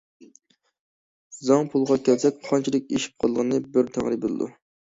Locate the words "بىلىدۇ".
4.27-4.53